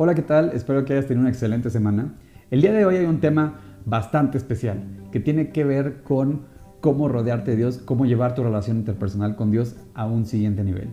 Hola, 0.00 0.14
¿qué 0.14 0.22
tal? 0.22 0.52
Espero 0.54 0.84
que 0.84 0.92
hayas 0.92 1.06
tenido 1.06 1.22
una 1.22 1.30
excelente 1.30 1.70
semana. 1.70 2.14
El 2.52 2.60
día 2.60 2.72
de 2.72 2.86
hoy 2.86 2.94
hay 2.94 3.06
un 3.06 3.18
tema 3.18 3.58
bastante 3.84 4.38
especial 4.38 4.84
que 5.10 5.18
tiene 5.18 5.50
que 5.50 5.64
ver 5.64 6.04
con 6.04 6.42
cómo 6.80 7.08
rodearte 7.08 7.50
de 7.50 7.56
Dios, 7.56 7.78
cómo 7.78 8.06
llevar 8.06 8.36
tu 8.36 8.44
relación 8.44 8.76
interpersonal 8.76 9.34
con 9.34 9.50
Dios 9.50 9.74
a 9.94 10.06
un 10.06 10.24
siguiente 10.24 10.62
nivel. 10.62 10.90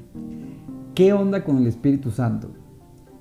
¿Qué 0.95 1.13
onda 1.13 1.43
con 1.43 1.57
el 1.57 1.67
Espíritu 1.67 2.09
Santo? 2.09 2.49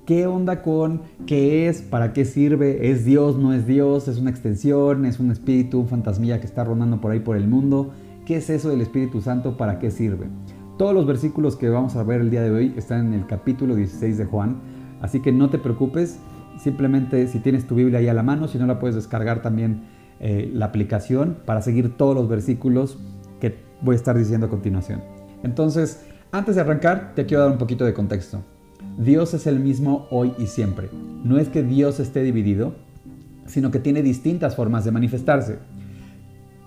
¿Qué 0.07 0.27
onda 0.27 0.63
con 0.63 1.03
qué 1.27 1.69
es? 1.69 1.83
¿Para 1.83 2.15
qué 2.15 2.25
sirve? 2.25 2.91
¿Es 2.91 3.05
Dios? 3.05 3.37
¿No 3.37 3.53
es 3.53 3.67
Dios? 3.67 4.09
¿Es 4.09 4.17
una 4.17 4.31
extensión? 4.31 5.05
¿Es 5.05 5.21
un 5.21 5.33
espíritu, 5.33 5.81
un 5.81 5.89
fantasmilla 5.89 6.41
que 6.41 6.47
está 6.47 6.65
rondando 6.65 7.03
por 7.03 7.11
ahí 7.11 7.21
por 7.21 7.37
el 7.37 7.47
mundo? 7.47 7.91
¿Qué 8.25 8.37
es 8.37 8.49
eso 8.49 8.71
del 8.71 8.81
Espíritu 8.81 9.21
Santo? 9.21 9.59
¿Para 9.59 9.79
qué 9.79 9.91
sirve? 9.91 10.29
Todos 10.79 10.95
los 10.95 11.07
versículos 11.07 11.57
que 11.57 11.69
vamos 11.69 11.95
a 11.95 12.03
ver 12.05 12.23
el 12.23 12.31
día 12.31 12.41
de 12.41 12.51
hoy 12.51 12.75
están 12.75 13.09
en 13.09 13.13
el 13.13 13.27
capítulo 13.27 13.77
16 13.77 14.17
de 14.17 14.25
Juan 14.25 14.57
Así 15.01 15.21
que 15.21 15.33
no 15.33 15.51
te 15.51 15.59
preocupes, 15.59 16.19
simplemente 16.59 17.27
si 17.27 17.41
tienes 17.41 17.67
tu 17.67 17.75
Biblia 17.75 17.99
ahí 17.99 18.09
a 18.09 18.15
la 18.15 18.23
mano, 18.23 18.49
si 18.49 18.59
no 18.59 18.67
la 18.67 18.79
puedes 18.79 18.95
descargar 18.95 19.43
también 19.43 19.83
eh, 20.21 20.51
la 20.53 20.67
aplicación 20.67 21.39
para 21.45 21.61
seguir 21.63 21.97
todos 21.97 22.15
los 22.15 22.29
versículos 22.29 22.99
que 23.41 23.59
voy 23.81 23.95
a 23.95 23.97
estar 23.97 24.17
diciendo 24.17 24.47
a 24.47 24.51
continuación. 24.51 25.03
Entonces, 25.43 26.05
antes 26.33 26.55
de 26.55 26.63
arrancar, 26.63 27.13
te 27.15 27.27
quiero 27.27 27.43
dar 27.43 27.53
un 27.53 27.59
poquito 27.59 27.85
de 27.85 27.95
contexto. 27.95 28.43
Dios 28.99 29.35
es 29.35 29.47
el 29.47 29.61
mismo 29.61 30.07
hoy 30.11 30.33
y 30.39 30.47
siempre. 30.47 30.89
No 31.25 31.39
es 31.39 31.49
que 31.49 31.63
Dios 31.63 32.01
esté 32.01 32.23
dividido, 32.23 32.75
sino 33.47 33.71
que 33.71 33.81
tiene 33.81 34.03
distintas 34.03 34.57
formas 34.57 34.85
de 34.85 34.93
manifestarse. 34.93 35.59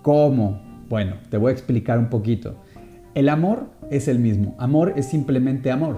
¿Cómo? 0.02 0.62
Bueno, 0.90 1.16
te 1.30 1.38
voy 1.38 1.50
a 1.50 1.54
explicar 1.54 2.00
un 2.00 2.10
poquito. 2.10 2.56
El 3.14 3.30
amor 3.30 3.68
es 3.90 4.08
el 4.08 4.20
mismo. 4.20 4.56
Amor 4.60 4.94
es 4.96 5.08
simplemente 5.08 5.72
amor. 5.72 5.98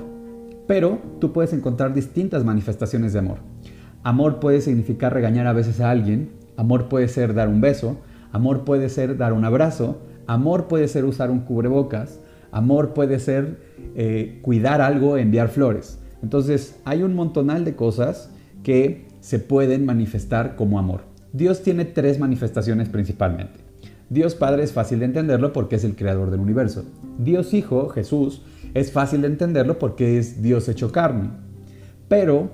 Pero 0.69 0.99
tú 1.19 1.33
puedes 1.33 1.51
encontrar 1.51 1.95
distintas 1.95 2.45
manifestaciones 2.45 3.11
de 3.11 3.17
amor. 3.17 3.39
Amor 4.03 4.39
puede 4.39 4.61
significar 4.61 5.11
regañar 5.11 5.47
a 5.47 5.53
veces 5.53 5.81
a 5.81 5.89
alguien, 5.89 6.29
amor 6.57 6.89
puede 6.89 7.07
ser 7.07 7.33
dar 7.33 7.49
un 7.49 7.59
beso, 7.59 7.97
amor 8.31 8.65
puede 8.65 8.89
ser 8.89 9.17
dar 9.17 9.33
un 9.33 9.45
abrazo, 9.45 9.97
amor 10.27 10.67
puede 10.67 10.87
ser 10.87 11.05
usar 11.05 11.31
un 11.31 11.39
cubrebocas, 11.39 12.19
amor 12.51 12.93
puede 12.93 13.17
ser 13.17 13.57
eh, 13.95 14.37
cuidar 14.43 14.79
algo, 14.79 15.17
enviar 15.17 15.49
flores. 15.49 15.97
Entonces 16.21 16.79
hay 16.85 17.01
un 17.01 17.15
montonal 17.15 17.65
de 17.65 17.75
cosas 17.75 18.29
que 18.61 19.07
se 19.21 19.39
pueden 19.39 19.87
manifestar 19.87 20.55
como 20.55 20.77
amor. 20.77 21.01
Dios 21.33 21.63
tiene 21.63 21.83
tres 21.83 22.19
manifestaciones 22.19 22.89
principalmente. 22.89 23.59
Dios 24.11 24.35
Padre 24.35 24.61
es 24.61 24.71
fácil 24.71 24.99
de 24.99 25.05
entenderlo 25.05 25.51
porque 25.51 25.77
es 25.77 25.83
el 25.83 25.95
creador 25.95 26.29
del 26.29 26.41
universo. 26.41 26.85
Dios 27.17 27.55
Hijo, 27.55 27.89
Jesús, 27.89 28.43
es 28.73 28.91
fácil 28.91 29.21
de 29.21 29.27
entenderlo 29.27 29.79
porque 29.79 30.17
es 30.17 30.41
Dios 30.41 30.67
hecho 30.69 30.91
carne. 30.91 31.29
Pero 32.07 32.51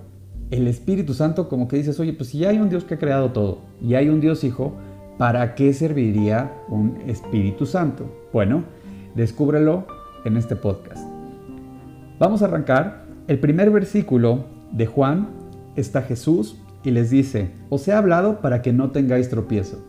el 0.52 0.68
Espíritu 0.68 1.14
Santo 1.14 1.50
como 1.50 1.68
que 1.68 1.78
dices, 1.78 2.00
oye, 2.00 2.14
pues 2.14 2.30
si 2.30 2.40
ya 2.40 2.50
hay 2.50 2.60
un 2.60 2.70
Dios 2.70 2.84
que 2.84 2.96
ha 2.96 3.00
creado 3.00 3.32
todo 3.32 3.60
y 3.82 3.96
hay 3.96 4.10
un 4.10 4.22
Dios 4.22 4.44
Hijo, 4.44 4.76
¿para 5.18 5.56
qué 5.56 5.74
serviría 5.74 6.52
un 6.68 6.98
Espíritu 7.08 7.66
Santo? 7.66 8.06
Bueno, 8.32 8.64
descúbrelo 9.16 9.88
en 10.26 10.38
este 10.38 10.56
podcast. 10.56 11.04
Vamos 12.20 12.42
a 12.42 12.46
arrancar. 12.46 13.06
El 13.28 13.40
primer 13.40 13.72
versículo 13.72 14.46
de 14.72 14.86
Juan 14.86 15.30
está 15.76 16.04
Jesús 16.04 16.58
y 16.84 16.92
les 16.92 17.10
dice, 17.10 17.50
os 17.70 17.88
he 17.88 17.94
hablado 17.94 18.42
para 18.42 18.62
que 18.62 18.72
no 18.72 18.92
tengáis 18.92 19.30
tropiezo. 19.30 19.84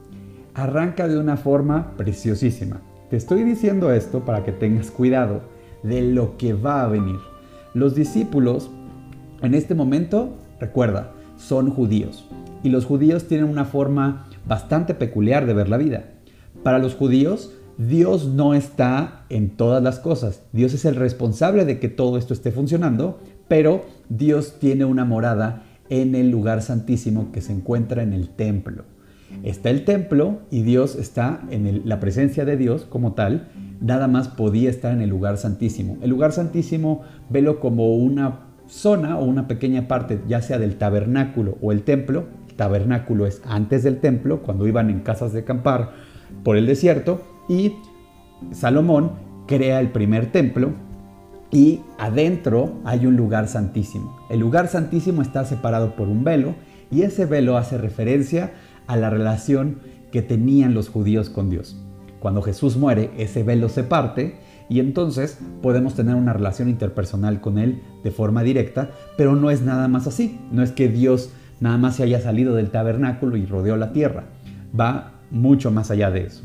Arranca 0.55 1.07
de 1.07 1.19
una 1.19 1.37
forma 1.37 1.93
preciosísima. 1.99 2.81
Te 3.11 3.17
estoy 3.17 3.45
diciendo 3.45 3.93
esto 3.93 4.25
para 4.25 4.43
que 4.43 4.53
tengas 4.53 4.91
cuidado 4.91 5.43
de 5.87 6.03
lo 6.03 6.37
que 6.37 6.53
va 6.53 6.83
a 6.83 6.89
venir. 6.89 7.19
Los 7.75 7.95
discípulos 7.95 8.71
en 9.43 9.55
este 9.55 9.75
momento, 9.75 10.35
recuerda, 10.61 11.13
son 11.37 11.71
judíos 11.71 12.27
y 12.63 12.71
los 12.71 12.87
judíos 12.87 13.29
tienen 13.29 13.49
una 13.49 13.65
forma 13.65 14.27
bastante 14.47 14.95
peculiar 14.95 15.47
de 15.47 15.55
ver 15.55 15.69
la 15.69 15.77
vida. 15.77 16.05
Para 16.63 16.79
los 16.79 16.95
judíos, 16.95 17.53
Dios 17.79 18.27
no 18.29 18.55
está 18.55 19.27
en 19.29 19.51
todas 19.51 19.83
las 19.83 19.99
cosas. 19.99 20.43
Dios 20.53 20.73
es 20.73 20.85
el 20.85 20.97
responsable 20.97 21.65
de 21.65 21.79
que 21.79 21.89
todo 21.89 22.17
esto 22.17 22.33
esté 22.33 22.51
funcionando, 22.51 23.21
pero 23.49 23.85
Dios 24.09 24.55
tiene 24.59 24.85
una 24.85 25.05
morada 25.05 25.63
en 25.91 26.15
el 26.15 26.31
lugar 26.31 26.63
santísimo 26.63 27.31
que 27.33 27.43
se 27.43 27.53
encuentra 27.53 28.03
en 28.03 28.13
el 28.13 28.31
templo. 28.31 28.85
Está 29.43 29.71
el 29.71 29.85
templo 29.85 30.41
y 30.51 30.63
Dios 30.63 30.97
está 30.97 31.41
en 31.51 31.83
la 31.89 32.01
presencia 32.01 32.45
de 32.45 32.57
Dios 32.57 32.85
como 32.85 33.15
tal 33.15 33.49
nada 33.81 34.09
más 34.09 34.29
podía 34.29 34.71
estar 34.71 34.93
en 34.93 35.03
el 35.03 35.11
lugar 35.11 35.37
santísimo. 35.37 35.99
El 36.03 36.11
lugar 36.11 36.33
santísimo, 36.33 37.03
velo 37.29 37.61
como 37.61 37.95
una 37.97 38.41
zona 38.67 39.19
o 39.19 39.25
una 39.25 39.47
pequeña 39.49 39.89
parte, 39.89 40.21
ya 40.27 40.43
sea 40.43 40.59
del 40.59 40.77
tabernáculo 40.77 41.59
o 41.61 41.73
el 41.73 41.83
templo. 41.83 42.27
El 42.49 42.55
tabernáculo 42.55 43.27
es 43.27 43.43
antes 43.45 43.83
del 43.83 44.01
templo, 44.01 44.43
cuando 44.43 44.67
iban 44.67 44.91
en 44.91 45.01
casas 45.01 45.33
de 45.33 45.41
acampar 45.41 45.93
por 46.43 46.57
el 46.57 46.67
desierto, 46.67 47.21
y 47.49 47.75
Salomón 48.53 49.13
crea 49.47 49.81
el 49.81 49.91
primer 49.91 50.33
templo 50.33 50.73
y 51.53 51.81
adentro 51.99 52.81
hay 52.85 53.07
un 53.07 53.17
lugar 53.17 53.47
santísimo. 53.47 54.19
El 54.29 54.41
lugar 54.41 54.67
santísimo 54.67 55.23
está 55.23 55.45
separado 55.45 55.95
por 55.95 56.09
un 56.09 56.25
velo 56.25 56.55
y 56.91 57.03
ese 57.03 57.25
velo 57.25 57.57
hace 57.57 57.79
referencia 57.79 58.53
a 58.87 58.97
la 58.97 59.11
relación 59.11 59.79
que 60.13 60.23
tenían 60.23 60.75
los 60.75 60.89
judíos 60.89 61.31
con 61.31 61.51
Dios. 61.51 61.77
Cuando 62.21 62.43
Jesús 62.43 62.77
muere, 62.77 63.11
ese 63.19 63.43
velo 63.43 63.69
se 63.69 63.85
parte 63.85 64.37
y 64.69 64.81
entonces 64.81 65.39
podemos 65.63 65.95
tener 65.95 66.15
una 66.15 66.33
relación 66.33 66.69
interpersonal 66.69 67.41
con 67.41 67.59
Él 67.59 67.83
de 68.03 68.11
forma 68.11 68.43
directa, 68.43 68.91
pero 69.17 69.37
no 69.37 69.51
es 69.51 69.63
nada 69.63 69.89
más 69.89 70.07
así. 70.07 70.41
No 70.51 70.63
es 70.63 70.73
que 70.73 70.89
Dios 70.89 71.31
nada 71.61 71.79
más 71.79 71.97
se 71.97 72.03
haya 72.03 72.21
salido 72.21 72.55
del 72.55 72.71
tabernáculo 72.71 73.37
y 73.37 73.47
rodeó 73.47 73.77
la 73.77 73.93
tierra. 73.93 74.25
Va 74.79 75.13
mucho 75.31 75.71
más 75.71 75.91
allá 75.91 76.11
de 76.11 76.25
eso. 76.25 76.43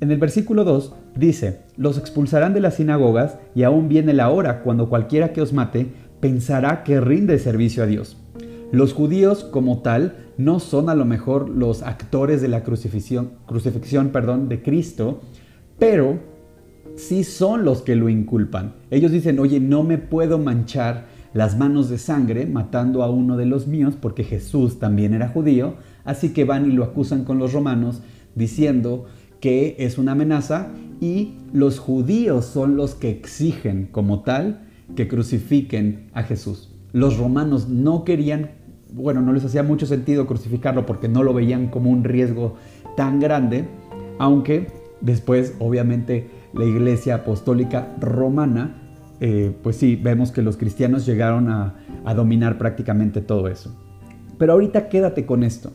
En 0.00 0.10
el 0.10 0.18
versículo 0.18 0.64
2 0.64 0.94
dice, 1.16 1.60
los 1.76 1.98
expulsarán 1.98 2.54
de 2.54 2.60
las 2.60 2.74
sinagogas 2.74 3.38
y 3.54 3.62
aún 3.62 3.88
viene 3.88 4.12
la 4.12 4.30
hora 4.30 4.62
cuando 4.62 4.88
cualquiera 4.88 5.32
que 5.32 5.40
os 5.40 5.52
mate 5.52 5.86
pensará 6.20 6.82
que 6.84 7.00
rinde 7.00 7.38
servicio 7.38 7.82
a 7.82 7.86
Dios. 7.86 8.21
Los 8.72 8.94
judíos 8.94 9.44
como 9.44 9.82
tal 9.82 10.16
no 10.38 10.58
son 10.58 10.88
a 10.88 10.94
lo 10.94 11.04
mejor 11.04 11.50
los 11.50 11.82
actores 11.82 12.40
de 12.40 12.48
la 12.48 12.64
crucifixión, 12.64 13.32
crucifixión 13.46 14.08
perdón, 14.08 14.48
de 14.48 14.62
Cristo, 14.62 15.20
pero 15.78 16.18
sí 16.96 17.22
son 17.22 17.66
los 17.66 17.82
que 17.82 17.96
lo 17.96 18.08
inculpan. 18.08 18.72
Ellos 18.90 19.12
dicen, 19.12 19.38
oye, 19.40 19.60
no 19.60 19.82
me 19.82 19.98
puedo 19.98 20.38
manchar 20.38 21.04
las 21.34 21.58
manos 21.58 21.90
de 21.90 21.98
sangre 21.98 22.46
matando 22.46 23.02
a 23.02 23.10
uno 23.10 23.36
de 23.36 23.44
los 23.44 23.66
míos 23.66 23.94
porque 24.00 24.24
Jesús 24.24 24.78
también 24.78 25.12
era 25.12 25.28
judío, 25.28 25.74
así 26.04 26.30
que 26.32 26.44
van 26.44 26.70
y 26.70 26.74
lo 26.74 26.84
acusan 26.84 27.24
con 27.24 27.38
los 27.38 27.52
romanos 27.52 28.00
diciendo 28.34 29.04
que 29.40 29.76
es 29.80 29.98
una 29.98 30.12
amenaza 30.12 30.68
y 30.98 31.34
los 31.52 31.78
judíos 31.78 32.46
son 32.46 32.76
los 32.76 32.94
que 32.94 33.10
exigen 33.10 33.86
como 33.90 34.22
tal 34.22 34.62
que 34.96 35.08
crucifiquen 35.08 36.08
a 36.14 36.22
Jesús. 36.22 36.70
Los 36.92 37.16
romanos 37.16 37.68
no 37.68 38.04
querían 38.04 38.50
bueno, 38.94 39.20
no 39.22 39.32
les 39.32 39.44
hacía 39.44 39.62
mucho 39.62 39.86
sentido 39.86 40.26
crucificarlo 40.26 40.86
porque 40.86 41.08
no 41.08 41.22
lo 41.22 41.32
veían 41.32 41.68
como 41.68 41.90
un 41.90 42.04
riesgo 42.04 42.56
tan 42.96 43.20
grande, 43.20 43.64
aunque 44.18 44.68
después 45.00 45.54
obviamente 45.58 46.28
la 46.52 46.64
iglesia 46.64 47.16
apostólica 47.16 47.88
romana, 48.00 48.76
eh, 49.20 49.54
pues 49.62 49.76
sí, 49.76 49.96
vemos 49.96 50.32
que 50.32 50.42
los 50.42 50.56
cristianos 50.56 51.06
llegaron 51.06 51.48
a, 51.50 51.74
dominar 52.14 52.58
prácticamente 52.58 53.20
todo 53.20 53.48
eso. 53.48 53.74
Pero 54.36 54.54
ahorita 54.54 54.88
quédate 54.88 55.24
con 55.24 55.44
esto. 55.44 55.72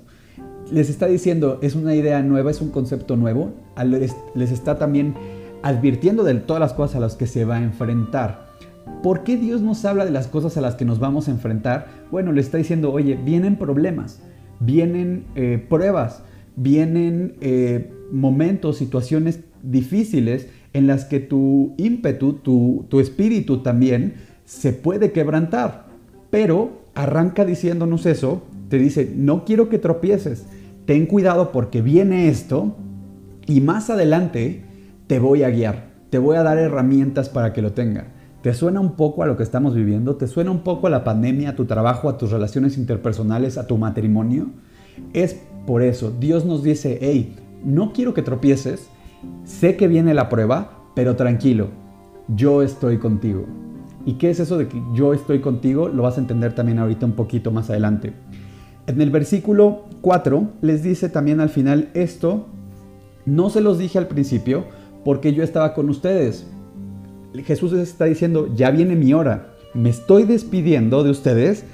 Les 0.71 0.89
está 0.89 1.07
diciendo, 1.07 1.57
es 1.61 1.73
una 1.73 1.95
idea 1.95 2.21
nueva, 2.21 2.51
es 2.51 2.61
un 2.61 2.69
concepto 2.69 3.15
nuevo, 3.15 3.53
les 4.35 4.51
está 4.51 4.77
también 4.77 5.15
advirtiendo 5.63 6.23
de 6.23 6.35
todas 6.35 6.59
las 6.59 6.73
cosas 6.73 6.97
a 6.97 6.99
las 6.99 7.15
que 7.15 7.27
se 7.27 7.45
va 7.45 7.55
a 7.55 7.63
enfrentar. 7.63 8.47
¿Por 9.01 9.23
qué 9.23 9.37
Dios 9.37 9.61
nos 9.61 9.85
habla 9.85 10.03
de 10.05 10.11
las 10.11 10.27
cosas 10.27 10.57
a 10.57 10.61
las 10.61 10.75
que 10.75 10.83
nos 10.83 10.99
vamos 10.99 11.27
a 11.27 11.31
enfrentar? 11.31 11.87
Bueno, 12.11 12.31
le 12.31 12.41
está 12.41 12.57
diciendo, 12.57 12.91
oye, 12.91 13.15
vienen 13.15 13.57
problemas, 13.57 14.21
vienen 14.59 15.25
eh, 15.35 15.63
pruebas, 15.69 16.23
vienen 16.55 17.35
eh, 17.41 17.91
momentos, 18.11 18.77
situaciones 18.77 19.41
difíciles 19.61 20.47
en 20.73 20.87
las 20.87 21.05
que 21.05 21.19
tu 21.19 21.73
ímpetu, 21.77 22.33
tu, 22.33 22.85
tu 22.89 22.99
espíritu 22.99 23.59
también 23.59 24.15
se 24.45 24.73
puede 24.73 25.11
quebrantar. 25.11 25.87
Pero 26.29 26.81
arranca 26.95 27.45
diciéndonos 27.45 28.05
eso, 28.05 28.43
te 28.69 28.77
dice, 28.77 29.11
no 29.15 29.45
quiero 29.45 29.69
que 29.69 29.79
tropieces, 29.79 30.45
ten 30.85 31.05
cuidado 31.05 31.51
porque 31.51 31.81
viene 31.81 32.27
esto 32.29 32.75
y 33.45 33.61
más 33.61 33.89
adelante 33.89 34.63
te 35.07 35.19
voy 35.19 35.43
a 35.43 35.49
guiar, 35.49 35.89
te 36.09 36.17
voy 36.17 36.37
a 36.37 36.43
dar 36.43 36.57
herramientas 36.57 37.29
para 37.29 37.53
que 37.53 37.61
lo 37.61 37.73
tenga. 37.73 38.13
¿Te 38.47 38.53
suena 38.53 38.79
un 38.79 38.93
poco 38.93 39.23
a 39.23 39.25
lo 39.25 39.35
que 39.35 39.43
estamos 39.43 39.75
viviendo? 39.75 40.15
¿Te 40.15 40.25
suena 40.25 40.51
un 40.51 40.61
poco 40.61 40.87
a 40.87 40.89
la 40.89 41.03
pandemia, 41.03 41.49
a 41.49 41.55
tu 41.57 41.65
trabajo, 41.65 42.07
a 42.07 42.17
tus 42.17 42.31
relaciones 42.31 42.77
interpersonales, 42.77 43.57
a 43.57 43.67
tu 43.67 43.77
matrimonio? 43.77 44.45
Es 45.11 45.41
por 45.65 45.81
eso, 45.81 46.13
Dios 46.17 46.45
nos 46.45 46.63
dice, 46.63 46.97
hey, 47.01 47.35
no 47.65 47.91
quiero 47.91 48.13
que 48.13 48.21
tropieces, 48.21 48.87
sé 49.43 49.75
que 49.75 49.89
viene 49.89 50.13
la 50.13 50.29
prueba, 50.29 50.79
pero 50.95 51.17
tranquilo, 51.17 51.67
yo 52.29 52.61
estoy 52.61 52.99
contigo. 52.99 53.45
¿Y 54.05 54.13
qué 54.13 54.29
es 54.29 54.39
eso 54.39 54.57
de 54.57 54.69
que 54.69 54.81
yo 54.93 55.13
estoy 55.13 55.41
contigo? 55.41 55.89
Lo 55.89 56.03
vas 56.03 56.15
a 56.15 56.21
entender 56.21 56.55
también 56.55 56.79
ahorita 56.79 57.05
un 57.05 57.17
poquito 57.17 57.51
más 57.51 57.69
adelante. 57.69 58.13
En 58.87 59.01
el 59.01 59.09
versículo 59.09 59.87
4 59.99 60.51
les 60.61 60.83
dice 60.83 61.09
también 61.09 61.41
al 61.41 61.49
final 61.49 61.89
esto, 61.95 62.45
no 63.25 63.49
se 63.49 63.59
los 63.59 63.77
dije 63.77 63.97
al 63.97 64.07
principio 64.07 64.63
porque 65.03 65.33
yo 65.33 65.43
estaba 65.43 65.73
con 65.73 65.89
ustedes. 65.89 66.47
Jesús 67.43 67.73
les 67.73 67.89
está 67.89 68.05
diciendo, 68.05 68.49
ya 68.55 68.71
viene 68.71 68.95
mi 68.95 69.13
hora, 69.13 69.53
me 69.73 69.89
estoy 69.89 70.23
despidiendo 70.23 71.03
de 71.03 71.11
ustedes, 71.11 71.65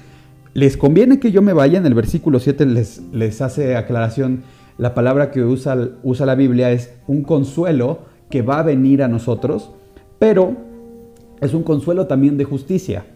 les 0.52 0.76
conviene 0.76 1.18
que 1.18 1.32
yo 1.32 1.42
me 1.42 1.52
vaya, 1.52 1.78
en 1.78 1.86
el 1.86 1.94
versículo 1.94 2.38
7 2.38 2.66
les, 2.66 3.02
les 3.12 3.40
hace 3.40 3.76
aclaración, 3.76 4.42
la 4.78 4.94
palabra 4.94 5.30
que 5.30 5.42
usa, 5.42 5.76
usa 6.02 6.26
la 6.26 6.34
Biblia 6.34 6.72
es 6.72 6.92
un 7.06 7.22
consuelo 7.22 8.00
que 8.30 8.42
va 8.42 8.58
a 8.58 8.62
venir 8.64 9.02
a 9.02 9.08
nosotros, 9.08 9.70
pero 10.18 10.56
es 11.40 11.54
un 11.54 11.62
consuelo 11.62 12.06
también 12.06 12.36
de 12.36 12.44
justicia. 12.44 13.06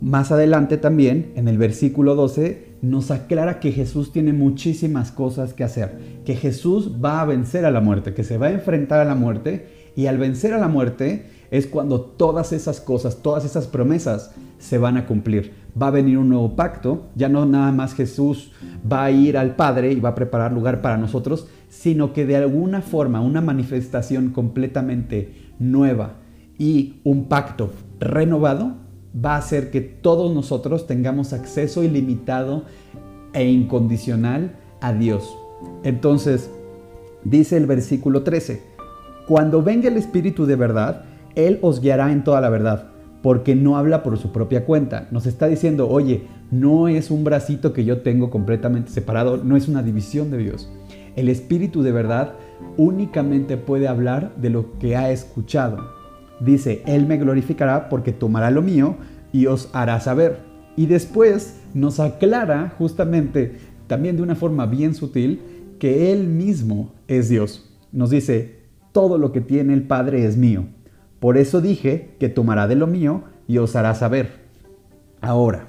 Más 0.00 0.32
adelante 0.32 0.76
también, 0.76 1.32
en 1.34 1.48
el 1.48 1.58
versículo 1.58 2.14
12, 2.14 2.74
nos 2.82 3.10
aclara 3.10 3.60
que 3.60 3.72
Jesús 3.72 4.12
tiene 4.12 4.32
muchísimas 4.32 5.10
cosas 5.10 5.54
que 5.54 5.64
hacer, 5.64 5.98
que 6.24 6.36
Jesús 6.36 6.92
va 7.02 7.20
a 7.20 7.24
vencer 7.24 7.64
a 7.64 7.70
la 7.70 7.80
muerte, 7.80 8.12
que 8.12 8.24
se 8.24 8.36
va 8.36 8.46
a 8.46 8.52
enfrentar 8.52 9.00
a 9.00 9.04
la 9.04 9.14
muerte 9.14 9.66
y 9.96 10.06
al 10.06 10.18
vencer 10.18 10.52
a 10.52 10.58
la 10.58 10.68
muerte 10.68 11.26
es 11.50 11.66
cuando 11.66 12.00
todas 12.00 12.52
esas 12.52 12.80
cosas, 12.80 13.22
todas 13.22 13.44
esas 13.44 13.66
promesas 13.66 14.32
se 14.58 14.78
van 14.78 14.96
a 14.96 15.06
cumplir. 15.06 15.52
Va 15.80 15.88
a 15.88 15.92
venir 15.92 16.18
un 16.18 16.28
nuevo 16.28 16.56
pacto, 16.56 17.06
ya 17.14 17.28
no 17.28 17.46
nada 17.46 17.72
más 17.72 17.94
Jesús 17.94 18.52
va 18.90 19.04
a 19.04 19.10
ir 19.10 19.36
al 19.36 19.56
Padre 19.56 19.92
y 19.92 20.00
va 20.00 20.10
a 20.10 20.14
preparar 20.14 20.52
lugar 20.52 20.80
para 20.80 20.96
nosotros, 20.96 21.48
sino 21.68 22.12
que 22.12 22.26
de 22.26 22.36
alguna 22.36 22.80
forma 22.80 23.20
una 23.20 23.40
manifestación 23.40 24.30
completamente 24.30 25.52
nueva 25.58 26.14
y 26.58 27.00
un 27.04 27.26
pacto 27.26 27.72
renovado 27.98 28.74
va 29.24 29.34
a 29.34 29.38
hacer 29.38 29.70
que 29.70 29.80
todos 29.80 30.34
nosotros 30.34 30.86
tengamos 30.86 31.32
acceso 31.32 31.82
ilimitado 31.82 32.64
e 33.32 33.48
incondicional 33.48 34.56
a 34.80 34.92
Dios. 34.92 35.36
Entonces, 35.82 36.50
dice 37.24 37.56
el 37.56 37.66
versículo 37.66 38.22
13, 38.22 38.62
cuando 39.26 39.62
venga 39.62 39.88
el 39.88 39.96
Espíritu 39.96 40.46
de 40.46 40.56
verdad, 40.56 41.04
Él 41.34 41.58
os 41.62 41.80
guiará 41.80 42.12
en 42.12 42.24
toda 42.24 42.40
la 42.40 42.50
verdad, 42.50 42.90
porque 43.22 43.54
no 43.54 43.76
habla 43.76 44.02
por 44.02 44.18
su 44.18 44.32
propia 44.32 44.64
cuenta. 44.64 45.08
Nos 45.10 45.26
está 45.26 45.46
diciendo, 45.46 45.88
oye, 45.88 46.24
no 46.50 46.88
es 46.88 47.10
un 47.10 47.24
bracito 47.24 47.72
que 47.72 47.84
yo 47.84 48.02
tengo 48.02 48.30
completamente 48.30 48.90
separado, 48.90 49.38
no 49.38 49.56
es 49.56 49.68
una 49.68 49.82
división 49.82 50.30
de 50.30 50.38
Dios. 50.38 50.70
El 51.16 51.28
Espíritu 51.28 51.82
de 51.82 51.92
verdad 51.92 52.34
únicamente 52.76 53.56
puede 53.56 53.88
hablar 53.88 54.34
de 54.36 54.50
lo 54.50 54.78
que 54.78 54.96
ha 54.96 55.10
escuchado 55.10 56.04
dice, 56.40 56.82
Él 56.86 57.06
me 57.06 57.16
glorificará 57.16 57.88
porque 57.88 58.12
tomará 58.12 58.50
lo 58.50 58.62
mío 58.62 58.96
y 59.32 59.46
os 59.46 59.68
hará 59.72 60.00
saber. 60.00 60.40
Y 60.76 60.86
después 60.86 61.60
nos 61.72 62.00
aclara 62.00 62.74
justamente, 62.78 63.56
también 63.86 64.16
de 64.16 64.22
una 64.22 64.34
forma 64.34 64.66
bien 64.66 64.94
sutil, 64.94 65.40
que 65.78 66.12
Él 66.12 66.26
mismo 66.26 66.92
es 67.08 67.28
Dios. 67.28 67.70
Nos 67.92 68.10
dice, 68.10 68.60
todo 68.92 69.18
lo 69.18 69.32
que 69.32 69.40
tiene 69.40 69.74
el 69.74 69.82
Padre 69.82 70.24
es 70.24 70.36
mío. 70.36 70.66
Por 71.24 71.38
eso 71.38 71.62
dije 71.62 72.16
que 72.20 72.28
tomará 72.28 72.68
de 72.68 72.74
lo 72.74 72.86
mío 72.86 73.22
y 73.48 73.56
os 73.56 73.76
hará 73.76 73.94
saber. 73.94 74.42
Ahora, 75.22 75.68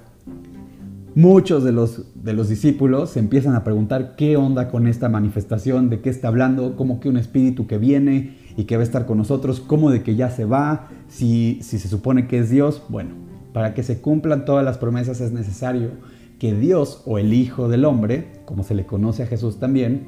muchos 1.15 1.63
de 1.63 1.71
los, 1.71 2.13
de 2.13 2.33
los 2.33 2.49
discípulos 2.49 3.11
se 3.11 3.19
empiezan 3.19 3.55
a 3.55 3.63
preguntar 3.63 4.17
qué 4.17 4.35
onda 4.35 4.67
con 4.67 4.85
esta 4.85 5.07
manifestación, 5.07 5.89
de 5.89 6.01
qué 6.01 6.09
está 6.09 6.27
hablando, 6.27 6.75
como 6.75 6.99
que 6.99 7.07
un 7.07 7.15
espíritu 7.15 7.67
que 7.67 7.77
viene 7.77 8.35
y 8.57 8.65
que 8.65 8.75
va 8.75 8.81
a 8.81 8.83
estar 8.83 9.05
con 9.05 9.17
nosotros, 9.17 9.61
cómo 9.61 9.91
de 9.91 10.03
que 10.03 10.17
ya 10.17 10.29
se 10.29 10.43
va, 10.43 10.89
si, 11.07 11.59
si 11.61 11.79
se 11.79 11.87
supone 11.87 12.27
que 12.27 12.39
es 12.39 12.49
Dios. 12.49 12.83
Bueno, 12.89 13.11
para 13.53 13.73
que 13.73 13.81
se 13.81 14.01
cumplan 14.01 14.43
todas 14.43 14.65
las 14.65 14.77
promesas 14.77 15.21
es 15.21 15.31
necesario 15.31 15.91
que 16.37 16.53
Dios 16.53 17.01
o 17.05 17.17
el 17.17 17.33
Hijo 17.33 17.69
del 17.69 17.85
Hombre, 17.85 18.41
como 18.43 18.63
se 18.63 18.75
le 18.75 18.85
conoce 18.85 19.23
a 19.23 19.27
Jesús 19.27 19.57
también, 19.57 20.07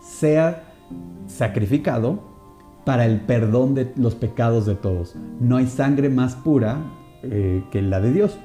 sea 0.00 0.72
sacrificado 1.26 2.33
para 2.84 3.06
el 3.06 3.20
perdón 3.20 3.74
de 3.74 3.92
los 3.96 4.14
pecados 4.14 4.66
de 4.66 4.74
todos. 4.74 5.14
No 5.40 5.56
hay 5.56 5.66
sangre 5.66 6.08
más 6.08 6.34
pura 6.34 6.78
eh, 7.22 7.64
que 7.70 7.82
la 7.82 8.00
de 8.00 8.12
Dios. 8.12 8.38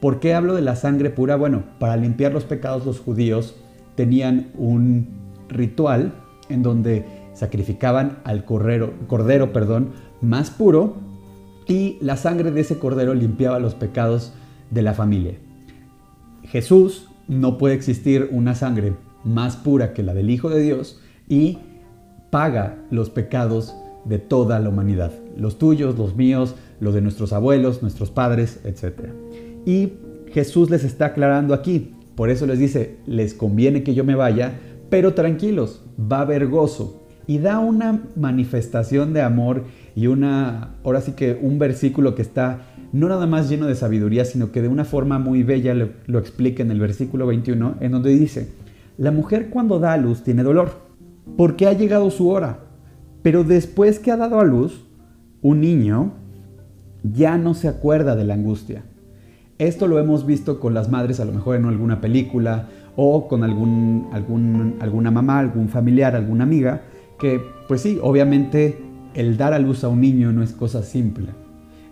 ¿Por 0.00 0.20
qué 0.20 0.34
hablo 0.34 0.54
de 0.54 0.62
la 0.62 0.76
sangre 0.76 1.10
pura? 1.10 1.36
Bueno, 1.36 1.64
para 1.78 1.96
limpiar 1.96 2.32
los 2.32 2.44
pecados 2.44 2.86
los 2.86 3.00
judíos 3.00 3.56
tenían 3.94 4.50
un 4.56 5.08
ritual 5.48 6.12
en 6.48 6.62
donde 6.62 7.04
sacrificaban 7.32 8.18
al 8.24 8.44
cordero, 8.44 8.92
cordero 9.06 9.52
perdón, 9.52 9.90
más 10.20 10.50
puro 10.50 10.96
y 11.66 11.98
la 12.00 12.16
sangre 12.16 12.50
de 12.50 12.60
ese 12.60 12.78
cordero 12.78 13.14
limpiaba 13.14 13.58
los 13.58 13.74
pecados 13.74 14.34
de 14.70 14.82
la 14.82 14.94
familia. 14.94 15.34
Jesús 16.44 17.08
no 17.26 17.58
puede 17.58 17.74
existir 17.74 18.28
una 18.30 18.54
sangre 18.54 18.94
más 19.24 19.56
pura 19.56 19.94
que 19.94 20.02
la 20.02 20.14
del 20.14 20.30
Hijo 20.30 20.50
de 20.50 20.60
Dios 20.60 21.00
y 21.28 21.58
paga 22.34 22.84
los 22.90 23.10
pecados 23.10 23.76
de 24.04 24.18
toda 24.18 24.58
la 24.58 24.68
humanidad, 24.68 25.12
los 25.36 25.56
tuyos, 25.56 25.96
los 25.96 26.16
míos, 26.16 26.56
los 26.80 26.92
de 26.92 27.00
nuestros 27.00 27.32
abuelos, 27.32 27.80
nuestros 27.80 28.10
padres, 28.10 28.58
etc. 28.64 29.10
Y 29.64 29.92
Jesús 30.32 30.68
les 30.68 30.82
está 30.82 31.06
aclarando 31.06 31.54
aquí, 31.54 31.94
por 32.16 32.30
eso 32.30 32.44
les 32.46 32.58
dice, 32.58 32.96
les 33.06 33.34
conviene 33.34 33.84
que 33.84 33.94
yo 33.94 34.02
me 34.02 34.16
vaya, 34.16 34.54
pero 34.90 35.14
tranquilos, 35.14 35.84
va 35.96 36.18
a 36.18 36.22
haber 36.22 36.48
gozo, 36.48 37.06
y 37.28 37.38
da 37.38 37.60
una 37.60 38.02
manifestación 38.16 39.12
de 39.12 39.22
amor 39.22 39.62
y 39.94 40.08
una, 40.08 40.74
ahora 40.82 41.02
sí 41.02 41.12
que 41.12 41.38
un 41.40 41.60
versículo 41.60 42.16
que 42.16 42.22
está 42.22 42.62
no 42.92 43.08
nada 43.08 43.28
más 43.28 43.48
lleno 43.48 43.66
de 43.66 43.76
sabiduría, 43.76 44.24
sino 44.24 44.50
que 44.50 44.60
de 44.60 44.66
una 44.66 44.84
forma 44.84 45.20
muy 45.20 45.44
bella 45.44 45.72
lo, 45.72 46.18
explica 46.18 46.64
en 46.64 46.72
el 46.72 46.80
versículo 46.80 47.28
21, 47.28 47.76
en 47.78 47.92
donde 47.92 48.10
dice, 48.10 48.48
la 48.98 49.12
mujer 49.12 49.50
cuando 49.50 49.78
da 49.78 49.92
a 49.92 49.98
luz 49.98 50.24
tiene 50.24 50.42
dolor, 50.42 50.83
porque 51.36 51.66
ha 51.66 51.72
llegado 51.72 52.10
su 52.10 52.28
hora, 52.28 52.60
pero 53.22 53.44
después 53.44 53.98
que 53.98 54.10
ha 54.10 54.16
dado 54.16 54.38
a 54.40 54.44
luz, 54.44 54.86
un 55.42 55.60
niño 55.60 56.12
ya 57.02 57.36
no 57.38 57.54
se 57.54 57.68
acuerda 57.68 58.16
de 58.16 58.24
la 58.24 58.34
angustia. 58.34 58.84
Esto 59.58 59.86
lo 59.86 59.98
hemos 59.98 60.26
visto 60.26 60.58
con 60.58 60.74
las 60.74 60.90
madres 60.90 61.20
a 61.20 61.24
lo 61.24 61.32
mejor 61.32 61.56
en 61.56 61.64
alguna 61.66 62.00
película 62.00 62.68
o 62.96 63.28
con 63.28 63.44
algún, 63.44 64.08
algún, 64.12 64.76
alguna 64.80 65.10
mamá, 65.10 65.38
algún 65.38 65.68
familiar, 65.68 66.16
alguna 66.16 66.44
amiga, 66.44 66.82
que 67.18 67.40
pues 67.68 67.80
sí, 67.80 67.98
obviamente 68.02 68.78
el 69.14 69.36
dar 69.36 69.52
a 69.52 69.58
luz 69.58 69.84
a 69.84 69.88
un 69.88 70.00
niño 70.00 70.32
no 70.32 70.42
es 70.42 70.52
cosa 70.52 70.82
simple. 70.82 71.28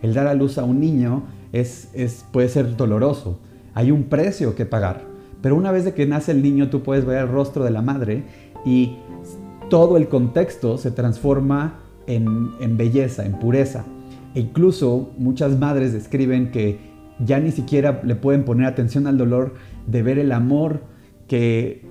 El 0.02 0.14
dar 0.14 0.26
a 0.26 0.34
luz 0.34 0.58
a 0.58 0.64
un 0.64 0.80
niño 0.80 1.24
es, 1.52 1.90
es, 1.94 2.24
puede 2.32 2.48
ser 2.48 2.76
doloroso. 2.76 3.38
Hay 3.74 3.90
un 3.90 4.04
precio 4.04 4.54
que 4.54 4.66
pagar. 4.66 5.02
Pero 5.40 5.56
una 5.56 5.72
vez 5.72 5.84
de 5.84 5.94
que 5.94 6.06
nace 6.06 6.32
el 6.32 6.42
niño, 6.42 6.70
tú 6.70 6.82
puedes 6.82 7.04
ver 7.04 7.18
el 7.18 7.28
rostro 7.28 7.64
de 7.64 7.70
la 7.70 7.82
madre 7.82 8.24
y 8.64 8.96
todo 9.68 9.96
el 9.96 10.08
contexto 10.08 10.78
se 10.78 10.90
transforma 10.90 11.80
en, 12.06 12.76
belleza, 12.76 13.24
en 13.24 13.38
pureza. 13.38 13.84
E 14.34 14.40
incluso 14.40 15.10
muchas 15.18 15.58
madres 15.58 15.92
describen 15.92 16.50
que 16.50 16.78
ya 17.24 17.38
ni 17.38 17.52
siquiera 17.52 18.00
le 18.04 18.14
pueden 18.14 18.44
poner 18.44 18.66
atención 18.66 19.06
al 19.06 19.18
dolor 19.18 19.54
de 19.86 20.02
ver 20.02 20.18
el 20.18 20.32
amor 20.32 20.82
que, 21.28 21.86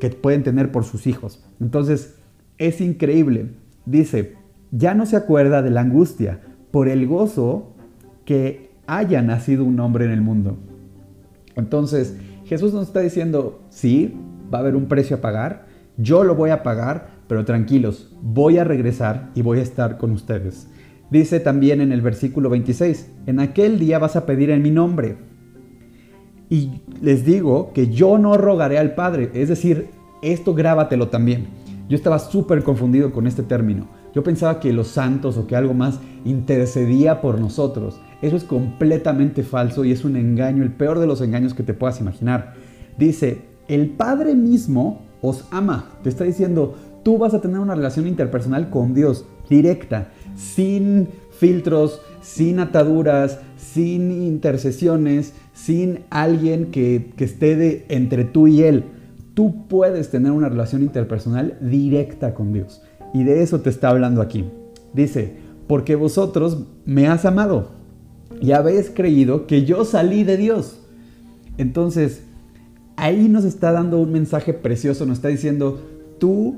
que 0.00 0.10
pueden 0.10 0.42
tener 0.42 0.72
por 0.72 0.84
sus 0.84 1.06
hijos. 1.06 1.42
Entonces, 1.60 2.16
es 2.58 2.80
increíble. 2.80 3.50
Dice, 3.84 4.34
ya 4.70 4.94
no 4.94 5.06
se 5.06 5.16
acuerda 5.16 5.62
de 5.62 5.70
la 5.70 5.82
angustia 5.82 6.40
por 6.70 6.88
el 6.88 7.06
gozo 7.06 7.72
que 8.24 8.70
haya 8.86 9.22
nacido 9.22 9.64
un 9.64 9.78
hombre 9.80 10.04
en 10.04 10.10
el 10.10 10.20
mundo. 10.20 10.56
Entonces, 11.54 12.16
Jesús 12.44 12.72
nos 12.72 12.88
está 12.88 13.00
diciendo, 13.00 13.62
sí, 13.70 14.14
va 14.52 14.58
a 14.58 14.60
haber 14.60 14.76
un 14.76 14.86
precio 14.86 15.16
a 15.16 15.20
pagar, 15.20 15.65
yo 15.96 16.24
lo 16.24 16.34
voy 16.34 16.50
a 16.50 16.62
pagar, 16.62 17.08
pero 17.26 17.44
tranquilos, 17.44 18.14
voy 18.22 18.58
a 18.58 18.64
regresar 18.64 19.30
y 19.34 19.42
voy 19.42 19.58
a 19.58 19.62
estar 19.62 19.98
con 19.98 20.10
ustedes. 20.10 20.68
Dice 21.10 21.40
también 21.40 21.80
en 21.80 21.92
el 21.92 22.00
versículo 22.00 22.50
26, 22.50 23.10
en 23.26 23.40
aquel 23.40 23.78
día 23.78 23.98
vas 23.98 24.16
a 24.16 24.26
pedir 24.26 24.50
en 24.50 24.62
mi 24.62 24.70
nombre. 24.70 25.16
Y 26.48 26.82
les 27.00 27.24
digo 27.24 27.72
que 27.72 27.88
yo 27.88 28.18
no 28.18 28.36
rogaré 28.36 28.78
al 28.78 28.94
Padre, 28.94 29.30
es 29.34 29.48
decir, 29.48 29.88
esto 30.22 30.54
grábatelo 30.54 31.08
también. 31.08 31.46
Yo 31.88 31.96
estaba 31.96 32.18
súper 32.18 32.62
confundido 32.62 33.12
con 33.12 33.26
este 33.26 33.42
término. 33.42 33.88
Yo 34.14 34.22
pensaba 34.22 34.58
que 34.60 34.72
los 34.72 34.88
santos 34.88 35.36
o 35.36 35.46
que 35.46 35.56
algo 35.56 35.74
más 35.74 36.00
intercedía 36.24 37.20
por 37.20 37.40
nosotros. 37.40 38.00
Eso 38.22 38.36
es 38.36 38.44
completamente 38.44 39.42
falso 39.42 39.84
y 39.84 39.92
es 39.92 40.04
un 40.04 40.16
engaño, 40.16 40.62
el 40.62 40.72
peor 40.72 40.98
de 40.98 41.06
los 41.06 41.20
engaños 41.20 41.54
que 41.54 41.62
te 41.62 41.74
puedas 41.74 42.00
imaginar. 42.00 42.54
Dice, 42.98 43.42
el 43.68 43.90
Padre 43.90 44.34
mismo 44.34 45.05
os 45.22 45.44
ama. 45.50 45.90
Te 46.02 46.08
está 46.08 46.24
diciendo, 46.24 46.76
tú 47.02 47.18
vas 47.18 47.34
a 47.34 47.40
tener 47.40 47.58
una 47.58 47.74
relación 47.74 48.06
interpersonal 48.06 48.70
con 48.70 48.94
Dios, 48.94 49.24
directa, 49.48 50.08
sin 50.36 51.08
filtros, 51.38 52.00
sin 52.22 52.58
ataduras, 52.60 53.40
sin 53.56 54.10
intercesiones, 54.10 55.34
sin 55.52 56.00
alguien 56.10 56.70
que, 56.70 57.12
esté 57.18 57.56
de, 57.56 57.86
entre 57.88 58.24
tú 58.24 58.46
y 58.46 58.62
Él 58.62 58.84
tú 59.36 59.68
puedes 59.68 60.10
tener 60.10 60.32
una 60.32 60.48
relación 60.48 60.82
interpersonal 60.82 61.58
directa 61.60 62.32
con 62.32 62.54
Dios. 62.54 62.80
Y 63.12 63.22
de 63.22 63.42
eso 63.42 63.60
te 63.60 63.68
está 63.68 63.90
hablando 63.90 64.22
aquí. 64.22 64.46
Dice, 64.94 65.34
porque 65.66 65.94
vosotros 65.94 66.64
me 66.86 67.06
has 67.06 67.26
amado 67.26 67.68
y 68.40 68.52
habéis 68.52 68.88
creído 68.88 69.46
que 69.46 69.66
yo 69.66 69.84
salí 69.84 70.24
de 70.24 70.38
Dios. 70.38 70.80
Entonces, 71.58 72.22
ahí 73.06 73.28
nos 73.28 73.44
está 73.44 73.70
dando 73.70 74.00
un 74.00 74.10
mensaje 74.10 74.52
precioso, 74.52 75.06
nos 75.06 75.18
está 75.18 75.28
diciendo, 75.28 75.80
tú, 76.18 76.56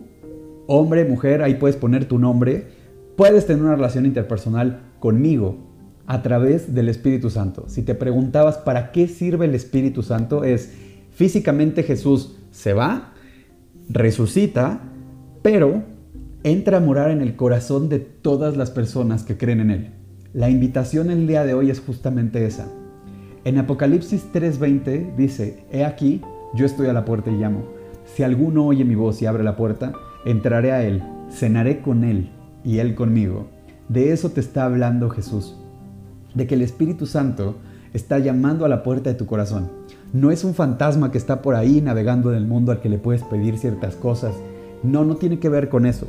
hombre, 0.66 1.04
mujer, 1.04 1.42
ahí 1.42 1.56
puedes 1.56 1.76
poner 1.76 2.06
tu 2.06 2.18
nombre, 2.18 2.68
puedes 3.16 3.46
tener 3.46 3.62
una 3.62 3.76
relación 3.76 4.06
interpersonal 4.06 4.80
conmigo 4.98 5.58
a 6.06 6.22
través 6.22 6.74
del 6.74 6.88
Espíritu 6.88 7.28
Santo. 7.28 7.64
Si 7.68 7.82
te 7.82 7.94
preguntabas 7.94 8.56
para 8.56 8.92
qué 8.92 9.08
sirve 9.08 9.44
el 9.44 9.54
Espíritu 9.54 10.02
Santo, 10.02 10.42
es 10.42 10.72
físicamente 11.10 11.82
Jesús 11.82 12.38
se 12.50 12.72
va, 12.72 13.12
resucita, 13.90 14.80
pero 15.42 15.82
entra 16.44 16.78
a 16.78 16.80
morar 16.80 17.10
en 17.10 17.20
el 17.20 17.36
corazón 17.36 17.90
de 17.90 17.98
todas 17.98 18.56
las 18.56 18.70
personas 18.70 19.22
que 19.22 19.36
creen 19.36 19.60
en 19.60 19.70
Él. 19.70 19.90
La 20.32 20.48
invitación 20.48 21.10
el 21.10 21.26
día 21.26 21.44
de 21.44 21.52
hoy 21.52 21.68
es 21.70 21.80
justamente 21.80 22.46
esa. 22.46 22.68
En 23.44 23.58
Apocalipsis 23.58 24.26
3:20 24.32 25.14
dice, 25.14 25.64
He 25.70 25.84
aquí, 25.84 26.22
yo 26.54 26.66
estoy 26.66 26.88
a 26.88 26.92
la 26.92 27.04
puerta 27.04 27.30
y 27.30 27.36
llamo. 27.36 27.64
Si 28.04 28.22
alguno 28.22 28.66
oye 28.66 28.84
mi 28.84 28.94
voz 28.94 29.20
y 29.22 29.26
abre 29.26 29.44
la 29.44 29.56
puerta, 29.56 29.92
entraré 30.24 30.72
a 30.72 30.82
Él, 30.82 31.02
cenaré 31.30 31.80
con 31.80 32.04
Él 32.04 32.30
y 32.64 32.78
Él 32.78 32.94
conmigo. 32.94 33.48
De 33.88 34.12
eso 34.12 34.30
te 34.30 34.40
está 34.40 34.64
hablando 34.64 35.10
Jesús. 35.10 35.56
De 36.34 36.46
que 36.46 36.54
el 36.54 36.62
Espíritu 36.62 37.06
Santo 37.06 37.56
está 37.92 38.18
llamando 38.18 38.64
a 38.64 38.68
la 38.68 38.82
puerta 38.82 39.10
de 39.10 39.16
tu 39.16 39.26
corazón. 39.26 39.70
No 40.12 40.30
es 40.30 40.44
un 40.44 40.54
fantasma 40.54 41.10
que 41.10 41.18
está 41.18 41.42
por 41.42 41.54
ahí 41.54 41.80
navegando 41.80 42.30
en 42.30 42.38
el 42.38 42.46
mundo 42.46 42.72
al 42.72 42.80
que 42.80 42.88
le 42.88 42.98
puedes 42.98 43.22
pedir 43.24 43.58
ciertas 43.58 43.94
cosas. 43.94 44.34
No, 44.82 45.04
no 45.04 45.16
tiene 45.16 45.38
que 45.38 45.48
ver 45.48 45.68
con 45.68 45.86
eso 45.86 46.06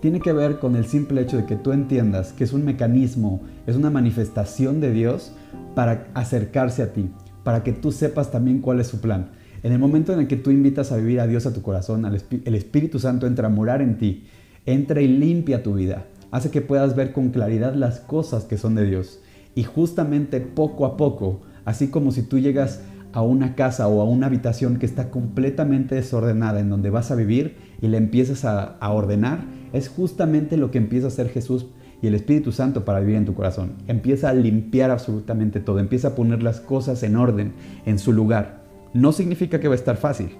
tiene 0.00 0.20
que 0.20 0.32
ver 0.32 0.58
con 0.58 0.76
el 0.76 0.86
simple 0.86 1.22
hecho 1.22 1.36
de 1.36 1.46
que 1.46 1.56
tú 1.56 1.72
entiendas 1.72 2.32
que 2.32 2.44
es 2.44 2.52
un 2.52 2.64
mecanismo, 2.64 3.40
es 3.66 3.76
una 3.76 3.90
manifestación 3.90 4.80
de 4.80 4.92
Dios 4.92 5.32
para 5.74 6.06
acercarse 6.14 6.82
a 6.82 6.92
ti, 6.92 7.10
para 7.42 7.62
que 7.62 7.72
tú 7.72 7.92
sepas 7.92 8.30
también 8.30 8.60
cuál 8.60 8.80
es 8.80 8.86
su 8.86 9.00
plan. 9.00 9.30
En 9.66 9.72
el 9.72 9.80
momento 9.80 10.12
en 10.12 10.20
el 10.20 10.28
que 10.28 10.36
tú 10.36 10.52
invitas 10.52 10.92
a 10.92 10.96
vivir 10.96 11.18
a 11.18 11.26
Dios 11.26 11.44
a 11.44 11.52
tu 11.52 11.60
corazón, 11.60 12.04
el 12.04 12.54
Espíritu 12.54 13.00
Santo 13.00 13.26
entra 13.26 13.48
a 13.48 13.50
morar 13.50 13.82
en 13.82 13.98
ti, 13.98 14.22
entra 14.64 15.00
y 15.00 15.08
limpia 15.08 15.64
tu 15.64 15.74
vida, 15.74 16.06
hace 16.30 16.52
que 16.52 16.60
puedas 16.60 16.94
ver 16.94 17.12
con 17.12 17.30
claridad 17.30 17.74
las 17.74 17.98
cosas 17.98 18.44
que 18.44 18.58
son 18.58 18.76
de 18.76 18.86
Dios. 18.86 19.18
Y 19.56 19.64
justamente 19.64 20.38
poco 20.38 20.86
a 20.86 20.96
poco, 20.96 21.40
así 21.64 21.88
como 21.88 22.12
si 22.12 22.22
tú 22.22 22.38
llegas 22.38 22.80
a 23.12 23.22
una 23.22 23.56
casa 23.56 23.88
o 23.88 24.00
a 24.00 24.04
una 24.04 24.28
habitación 24.28 24.76
que 24.76 24.86
está 24.86 25.10
completamente 25.10 25.96
desordenada 25.96 26.60
en 26.60 26.70
donde 26.70 26.90
vas 26.90 27.10
a 27.10 27.16
vivir 27.16 27.56
y 27.82 27.88
le 27.88 27.96
empiezas 27.96 28.44
a, 28.44 28.78
ordenar, 28.92 29.40
es 29.72 29.88
justamente 29.88 30.56
lo 30.56 30.70
que 30.70 30.78
empieza 30.78 31.06
a 31.06 31.08
hacer 31.08 31.28
Jesús 31.28 31.66
y 32.00 32.06
el 32.06 32.14
Espíritu 32.14 32.52
Santo 32.52 32.84
para 32.84 33.00
vivir 33.00 33.16
en 33.16 33.24
tu 33.24 33.34
corazón. 33.34 33.72
Empieza 33.88 34.28
a 34.28 34.32
limpiar 34.32 34.92
absolutamente 34.92 35.58
todo, 35.58 35.80
empieza 35.80 36.06
a 36.06 36.14
poner 36.14 36.44
las 36.44 36.60
cosas 36.60 37.02
en 37.02 37.16
orden, 37.16 37.54
en 37.84 37.98
su 37.98 38.12
lugar. 38.12 38.55
No 38.96 39.12
significa 39.12 39.60
que 39.60 39.68
va 39.68 39.74
a 39.74 39.76
estar 39.76 39.98
fácil, 39.98 40.30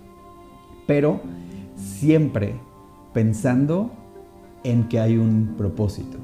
pero 0.86 1.20
siempre 1.76 2.54
pensando 3.12 3.92
en 4.64 4.88
que 4.88 4.98
hay 4.98 5.18
un 5.18 5.56
propósito. 5.58 6.16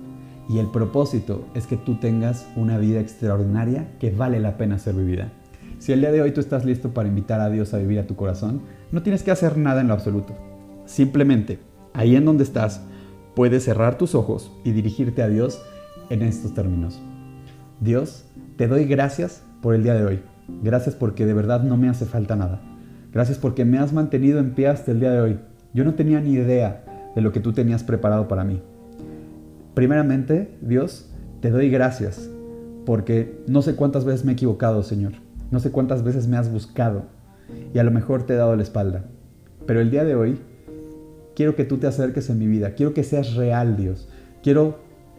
Y 0.48 0.58
el 0.58 0.68
propósito 0.68 1.44
es 1.52 1.66
que 1.66 1.76
tú 1.76 1.96
tengas 1.96 2.48
una 2.56 2.78
vida 2.78 3.00
extraordinaria 3.00 3.98
que 3.98 4.10
vale 4.10 4.40
la 4.40 4.56
pena 4.56 4.78
ser 4.78 4.94
vivida. 4.94 5.30
Si 5.78 5.92
el 5.92 6.00
día 6.00 6.10
de 6.10 6.22
hoy 6.22 6.32
tú 6.32 6.40
estás 6.40 6.64
listo 6.64 6.94
para 6.94 7.06
invitar 7.06 7.42
a 7.42 7.50
Dios 7.50 7.74
a 7.74 7.78
vivir 7.78 7.98
a 7.98 8.06
tu 8.06 8.16
corazón, 8.16 8.62
no 8.92 9.02
tienes 9.02 9.22
que 9.22 9.30
hacer 9.30 9.58
nada 9.58 9.82
en 9.82 9.88
lo 9.88 9.94
absoluto. 9.94 10.32
Simplemente, 10.86 11.58
ahí 11.92 12.16
en 12.16 12.24
donde 12.24 12.44
estás, 12.44 12.80
puedes 13.34 13.64
cerrar 13.64 13.98
tus 13.98 14.14
ojos 14.14 14.50
y 14.64 14.72
dirigirte 14.72 15.22
a 15.22 15.28
Dios 15.28 15.60
en 16.08 16.22
estos 16.22 16.54
términos. 16.54 16.98
Dios, 17.80 18.24
te 18.56 18.68
doy 18.68 18.86
gracias 18.86 19.44
por 19.60 19.74
el 19.74 19.82
día 19.82 19.92
de 19.92 20.06
hoy. 20.06 20.31
Gracias 20.62 20.94
porque 20.94 21.26
de 21.26 21.35
verdad 21.35 21.62
no 21.62 21.76
me 21.76 21.88
hace 21.88 22.04
falta 22.04 22.37
nada. 22.37 22.61
Gracias 23.12 23.38
porque 23.38 23.64
me 23.64 23.78
has 23.78 23.92
mantenido 23.92 24.38
en 24.38 24.54
pie 24.54 24.68
hasta 24.68 24.90
el 24.90 25.00
día 25.00 25.12
de 25.12 25.21
hoy. 25.21 25.38
Yo 25.75 25.85
no 25.85 25.94
tenía 25.94 26.21
ni 26.21 26.32
idea 26.32 26.85
de 27.14 27.21
lo 27.21 27.32
que 27.32 27.40
tú 27.40 27.52
tenías 27.52 27.85
preparado 27.85 28.28
para 28.28 28.44
mí. 28.44 28.62
Primeramente, 29.75 30.56
Dios, 30.61 31.11
te 31.40 31.50
doy 31.50 31.71
gracias 31.71 32.30
porque 32.85 33.42
no 33.47 33.62
sé 33.62 33.75
cuántas 33.76 34.04
veces 34.04 34.25
me 34.25 34.32
he 34.32 34.35
equivocado, 34.35 34.82
Señor. 34.82 35.12
No 35.50 35.61
sé 35.61 35.71
cuántas 35.71 36.02
veces 36.02 36.26
me 36.28 36.37
has 36.37 36.50
buscado 36.50 37.04
y 37.75 37.78
a 37.78 37.85
lo 37.85 37.90
mejor 37.90 38.25
te 38.25 38.35
he 38.35 38.37
dado 38.37 38.56
la 38.56 38.62
espalda. 38.62 39.04
Pero 39.66 39.80
el 39.80 39.90
día 39.90 40.04
de 40.04 40.14
hoy 40.14 40.38
quiero 41.35 41.54
que 41.54 41.64
tú 41.64 41.78
te 41.78 41.87
acerques 41.87 42.30
en 42.30 42.38
mi 42.38 42.47
vida. 42.47 42.75
Quiero 42.75 42.94
que 42.94 43.04
seas 43.04 43.35
real, 43.35 43.76
Dios. 43.76 44.09
Quiero 44.42 44.78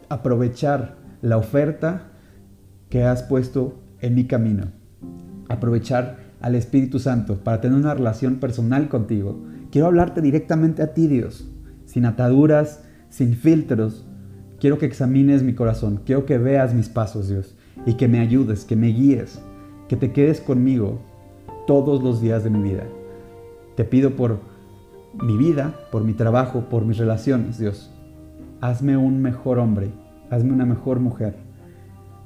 aprovechar 0.10 0.96
la 1.22 1.38
oferta 1.38 2.12
que 2.90 3.04
has 3.04 3.24
puesto 3.24 3.80
en 4.00 4.16
mi 4.16 4.25
camino. 4.25 4.66
Aprovechar 5.50 6.18
al 6.42 6.56
Espíritu 6.56 7.00
Santo 7.00 7.44
para 7.44 7.62
tener 7.62 7.78
una 7.78 7.94
relación 7.94 8.36
personal 8.36 8.90
contigo. 8.90 9.44
Quiero 9.72 9.88
hablarte 9.88 10.22
directamente 10.22 10.82
a 10.82 10.94
ti, 10.94 11.08
Dios, 11.08 11.50
sin 11.86 12.06
ataduras, 12.06 12.84
sin 13.10 13.36
filtros. 13.36 14.06
Quiero 14.60 14.78
que 14.78 14.86
examines 14.86 15.44
mi 15.44 15.54
corazón, 15.54 16.02
quiero 16.06 16.26
que 16.26 16.38
veas 16.38 16.74
mis 16.74 16.90
pasos, 16.90 17.28
Dios, 17.28 17.56
y 17.86 17.96
que 17.96 18.08
me 18.08 18.20
ayudes, 18.20 18.66
que 18.66 18.76
me 18.76 18.88
guíes 18.88 19.42
que 19.88 19.96
te 19.96 20.12
quedes 20.12 20.42
conmigo 20.42 21.02
todos 21.68 22.04
los 22.04 22.22
días 22.22 22.44
de 22.44 22.50
mi 22.50 22.62
vida. 22.64 22.84
Te 23.76 23.84
pido 23.84 24.16
por 24.16 24.40
mi 25.22 25.38
vida, 25.38 25.76
por 25.92 26.04
mi 26.04 26.14
trabajo, 26.14 26.62
por 26.70 26.86
mis 26.86 26.98
relaciones, 26.98 27.60
Dios. 27.60 27.92
Hazme 28.62 28.98
un 28.98 29.22
mejor 29.22 29.60
hombre, 29.60 29.92
hazme 30.30 30.52
una 30.52 30.66
mejor 30.66 31.00
mujer. 31.00 31.36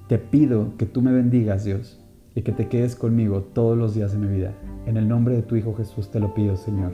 Te 0.07 0.17
pido 0.17 0.77
que 0.77 0.85
tú 0.85 1.01
me 1.01 1.11
bendigas, 1.11 1.65
Dios, 1.65 1.99
y 2.37 2.43
que 2.43 2.51
te 2.51 2.67
quedes 2.67 2.95
conmigo 2.95 3.41
todos 3.41 3.75
los 3.75 3.95
días 3.95 4.11
de 4.11 4.19
mi 4.19 4.27
vida. 4.27 4.53
En 4.85 4.95
el 4.95 5.07
nombre 5.07 5.35
de 5.35 5.41
tu 5.41 5.55
Hijo 5.55 5.73
Jesús 5.73 6.11
te 6.11 6.19
lo 6.19 6.35
pido, 6.35 6.55
Señor. 6.55 6.93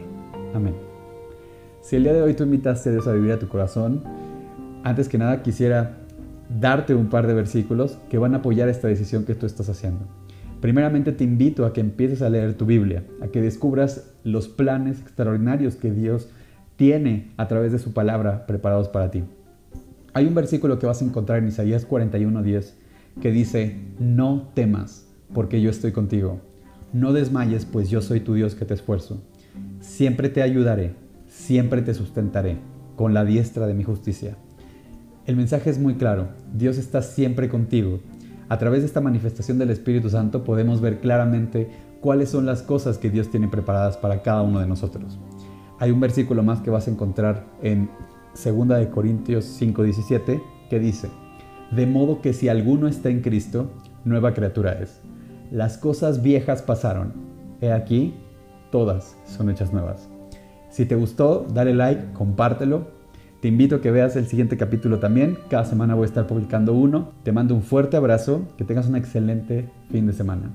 Amén. 0.53 0.73
Si 1.81 1.97
el 1.97 2.03
día 2.03 2.13
de 2.13 2.21
hoy 2.21 2.33
tú 2.33 2.45
invitaste 2.45 2.87
a 2.87 2.91
Dios 2.93 3.07
a 3.09 3.11
vivir 3.11 3.33
a 3.33 3.39
tu 3.39 3.49
corazón, 3.49 4.05
antes 4.85 5.09
que 5.09 5.17
nada 5.17 5.43
quisiera 5.43 5.97
darte 6.61 6.95
un 6.95 7.07
par 7.07 7.27
de 7.27 7.33
versículos 7.33 7.97
que 8.09 8.17
van 8.17 8.35
a 8.35 8.37
apoyar 8.37 8.69
esta 8.69 8.87
decisión 8.87 9.25
que 9.25 9.35
tú 9.35 9.45
estás 9.45 9.67
haciendo. 9.67 10.05
Primeramente 10.61 11.11
te 11.11 11.25
invito 11.25 11.65
a 11.65 11.73
que 11.73 11.81
empieces 11.81 12.21
a 12.21 12.29
leer 12.29 12.53
tu 12.53 12.65
Biblia, 12.65 13.03
a 13.21 13.27
que 13.27 13.41
descubras 13.41 14.13
los 14.23 14.47
planes 14.47 15.01
extraordinarios 15.01 15.75
que 15.75 15.91
Dios 15.91 16.29
tiene 16.77 17.33
a 17.35 17.49
través 17.49 17.73
de 17.73 17.79
su 17.79 17.91
palabra 17.91 18.45
preparados 18.45 18.87
para 18.87 19.11
ti. 19.11 19.25
Hay 20.13 20.25
un 20.25 20.35
versículo 20.35 20.79
que 20.79 20.85
vas 20.85 21.01
a 21.01 21.05
encontrar 21.05 21.39
en 21.39 21.49
Isaías 21.49 21.85
41:10 21.85 22.75
que 23.21 23.31
dice, 23.31 23.75
no 23.99 24.49
temas, 24.53 25.12
porque 25.33 25.61
yo 25.61 25.69
estoy 25.69 25.91
contigo. 25.91 26.39
No 26.91 27.13
desmayes, 27.13 27.65
pues 27.65 27.89
yo 27.89 28.01
soy 28.01 28.19
tu 28.19 28.33
Dios 28.33 28.55
que 28.55 28.65
te 28.65 28.73
esfuerzo. 28.73 29.21
Siempre 29.79 30.29
te 30.29 30.41
ayudaré, 30.41 30.95
siempre 31.27 31.81
te 31.81 31.93
sustentaré 31.93 32.57
con 32.95 33.13
la 33.13 33.25
diestra 33.25 33.67
de 33.67 33.73
mi 33.73 33.83
justicia. 33.83 34.37
El 35.25 35.35
mensaje 35.35 35.69
es 35.69 35.79
muy 35.79 35.95
claro, 35.95 36.29
Dios 36.53 36.77
está 36.77 37.01
siempre 37.01 37.49
contigo 37.49 37.99
a 38.49 38.57
través 38.57 38.81
de 38.81 38.87
esta 38.87 39.01
manifestación 39.01 39.57
del 39.57 39.69
Espíritu 39.69 40.09
Santo 40.09 40.43
podemos 40.43 40.81
ver 40.81 40.99
claramente 40.99 41.69
cuáles 42.01 42.29
son 42.29 42.45
las 42.45 42.61
cosas 42.61 42.97
que 42.97 43.09
Dios 43.09 43.29
tiene 43.31 43.47
preparadas 43.47 43.97
para 43.97 44.21
cada 44.21 44.41
uno 44.41 44.59
de 44.59 44.67
nosotros. 44.67 45.17
Hay 45.79 45.91
un 45.91 45.99
versículo 45.99 46.43
más 46.43 46.61
que 46.61 46.69
vas 46.69 46.87
a 46.87 46.91
encontrar 46.91 47.45
en 47.61 47.89
2 48.35 48.67
de 48.79 48.89
Corintios 48.89 49.45
5:17 49.45 50.41
que 50.69 50.79
dice: 50.79 51.09
"De 51.71 51.87
modo 51.87 52.21
que 52.21 52.33
si 52.33 52.49
alguno 52.49 52.87
está 52.87 53.09
en 53.09 53.21
Cristo, 53.21 53.71
nueva 54.05 54.33
criatura 54.33 54.73
es. 54.73 55.01
Las 55.53 55.77
cosas 55.77 56.21
viejas 56.21 56.61
pasaron, 56.61 57.13
he 57.61 57.71
aquí, 57.71 58.13
todas 58.71 59.15
son 59.25 59.49
hechas 59.49 59.71
nuevas." 59.71 60.09
Si 60.69 60.85
te 60.85 60.95
gustó, 60.95 61.45
dale 61.53 61.73
like, 61.73 62.11
compártelo 62.13 62.87
te 63.43 63.49
invito 63.49 63.75
a 63.75 63.81
que 63.81 63.91
veas 63.91 64.15
el 64.15 64.25
siguiente 64.25 64.55
capítulo 64.55 64.99
también. 64.99 65.37
Cada 65.49 65.65
semana 65.65 65.95
voy 65.95 66.03
a 66.03 66.05
estar 66.05 66.25
publicando 66.27 66.71
uno. 66.71 67.09
Te 67.23 67.33
mando 67.33 67.53
un 67.53 67.61
fuerte 67.61 67.97
abrazo. 67.97 68.47
Que 68.57 68.63
tengas 68.63 68.87
un 68.87 68.95
excelente 68.95 69.69
fin 69.91 70.07
de 70.07 70.13
semana. 70.13 70.49